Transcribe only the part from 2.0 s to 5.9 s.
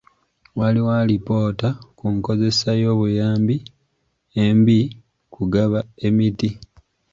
nkozesa y'obuyambi embi kugaba